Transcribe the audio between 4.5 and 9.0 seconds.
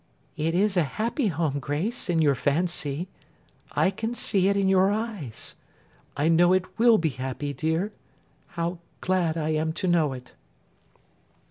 in your eyes. I know it will be happy, dear. How